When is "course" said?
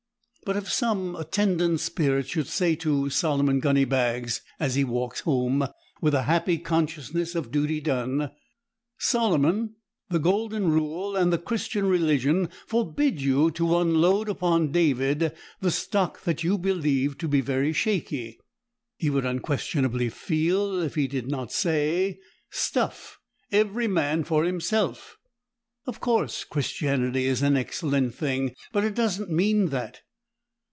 26.01-26.43